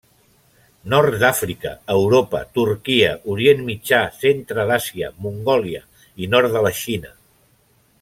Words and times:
Nord 0.93 1.17
d'Àfrica, 1.23 1.73
Europa, 1.97 2.41
Turquia, 2.59 3.13
Orient 3.35 3.63
Mitjà, 3.69 4.01
centre 4.25 4.69
d'Àsia, 4.73 5.15
Mongòlia 5.27 5.87
i 6.27 6.35
nord 6.37 6.59
de 6.59 6.69
la 6.69 6.77
Xina. 6.85 7.19